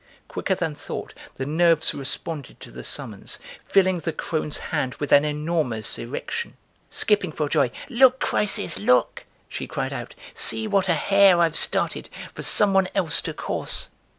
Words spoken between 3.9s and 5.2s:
the crone's hand with